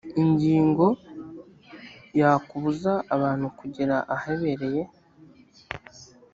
ingingo 0.23 0.85
ya 2.19 2.31
kubuza 2.47 2.91
abantu 3.15 3.45
kugera 3.59 3.95
ahabereye 4.15 4.81